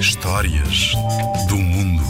[0.00, 0.92] Histórias
[1.48, 2.02] do mundo.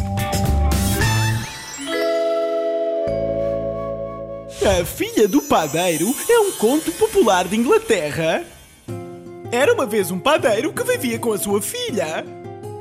[4.80, 8.44] A Filha do Padeiro é um conto popular de Inglaterra.
[9.50, 12.24] Era uma vez um padeiro que vivia com a sua filha.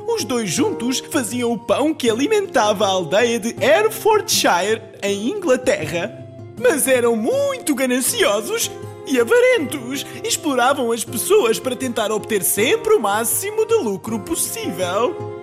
[0.07, 6.25] Os dois juntos faziam o pão que alimentava a aldeia de Herefordshire, em Inglaterra.
[6.59, 8.69] Mas eram muito gananciosos
[9.07, 10.05] e avarentos.
[10.23, 15.35] Exploravam as pessoas para tentar obter sempre o máximo de lucro possível.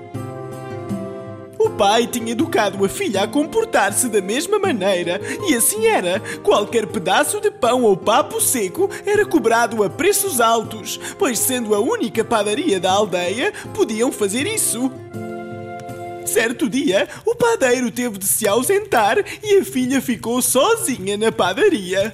[1.58, 6.18] O pai tinha educado a filha a comportar-se da mesma maneira, e assim era.
[6.42, 11.78] Qualquer pedaço de pão ou papo seco era cobrado a preços altos, pois, sendo a
[11.78, 14.90] única padaria da aldeia, podiam fazer isso.
[16.26, 22.12] Certo dia, o padeiro teve de se ausentar e a filha ficou sozinha na padaria.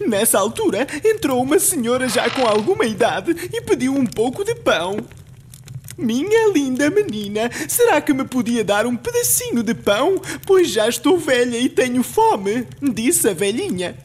[0.00, 4.98] Nessa altura, entrou uma senhora já com alguma idade e pediu um pouco de pão.
[5.96, 10.20] Minha linda menina, será que me podia dar um pedacinho de pão?
[10.44, 13.96] Pois já estou velha e tenho fome, disse a velhinha.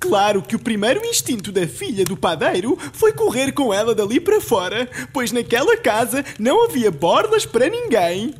[0.00, 4.40] Claro que o primeiro instinto da filha do padeiro foi correr com ela dali para
[4.40, 8.34] fora, pois naquela casa não havia bordas para ninguém.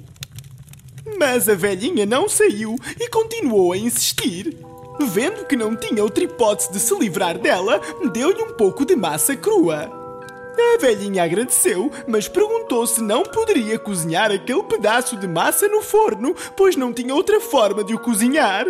[1.18, 4.56] Mas a velhinha não saiu e continuou a insistir.
[5.00, 7.80] Vendo que não tinha outra hipótese de se livrar dela,
[8.12, 9.90] deu-lhe um pouco de massa crua.
[10.58, 16.34] A velhinha agradeceu, mas perguntou se não poderia cozinhar aquele pedaço de massa no forno,
[16.56, 18.66] pois não tinha outra forma de o cozinhar.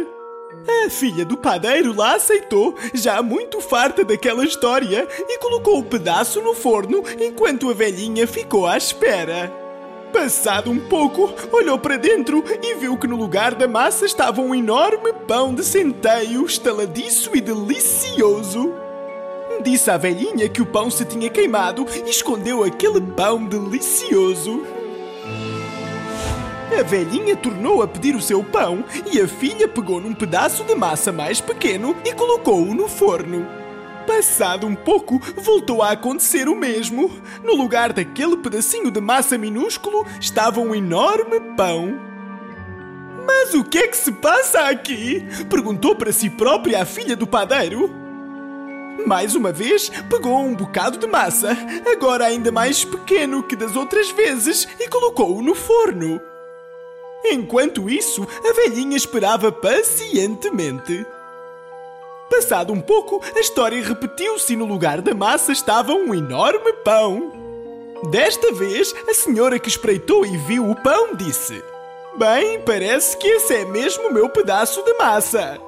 [0.84, 6.40] A filha do padeiro lá aceitou, já muito farta daquela história, e colocou o pedaço
[6.40, 9.65] no forno enquanto a velhinha ficou à espera.
[10.12, 14.54] Passado um pouco, olhou para dentro e viu que no lugar da massa estava um
[14.54, 18.72] enorme pão de centeio, estaladiço e delicioso.
[19.62, 24.62] Disse à velhinha que o pão se tinha queimado e escondeu aquele pão delicioso.
[26.78, 30.74] A velhinha tornou a pedir o seu pão e a filha pegou num pedaço de
[30.74, 33.65] massa mais pequeno e colocou-o no forno.
[34.06, 37.10] Passado um pouco, voltou a acontecer o mesmo.
[37.42, 41.98] No lugar daquele pedacinho de massa minúsculo estava um enorme pão.
[43.26, 45.26] Mas o que é que se passa aqui?
[45.50, 47.90] Perguntou para si própria a filha do padeiro.
[49.04, 51.56] Mais uma vez, pegou um bocado de massa,
[51.92, 56.20] agora ainda mais pequeno que das outras vezes, e colocou-o no forno.
[57.24, 61.04] Enquanto isso, a velhinha esperava pacientemente.
[62.36, 67.32] Passado um pouco, a história repetiu-se e no lugar da massa estava um enorme pão.
[68.10, 71.64] Desta vez, a senhora que espreitou e viu o pão disse:
[72.18, 75.58] Bem, parece que esse é mesmo o meu pedaço de massa.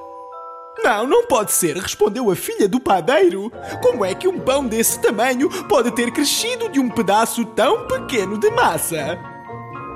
[0.84, 3.50] Não, não pode ser, respondeu a filha do padeiro.
[3.82, 8.38] Como é que um pão desse tamanho pode ter crescido de um pedaço tão pequeno
[8.38, 9.18] de massa?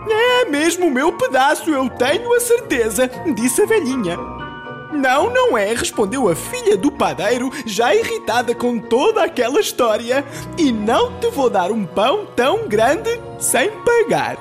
[0.08, 4.41] É mesmo o meu pedaço, eu tenho a certeza, disse a velhinha.
[4.92, 10.24] Não, não é, respondeu a filha do padeiro, já irritada com toda aquela história.
[10.58, 14.36] E não te vou dar um pão tão grande sem pagar.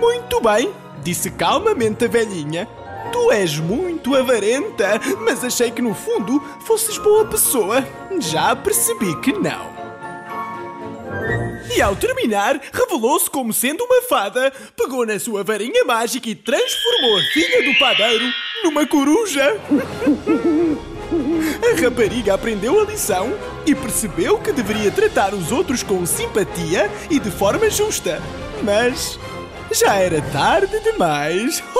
[0.00, 0.72] Muito bem,
[1.02, 2.68] disse calmamente a velhinha.
[3.12, 7.84] Tu és muito avarenta, mas achei que no fundo fosses boa pessoa.
[8.20, 9.85] Já percebi que não.
[11.76, 17.18] E ao terminar, revelou-se como sendo uma fada, pegou na sua varinha mágica e transformou
[17.18, 18.24] a filha do padeiro
[18.64, 19.60] numa coruja.
[21.62, 23.30] A rapariga aprendeu a lição
[23.66, 28.22] e percebeu que deveria tratar os outros com simpatia e de forma justa.
[28.62, 29.18] Mas
[29.70, 31.62] já era tarde demais.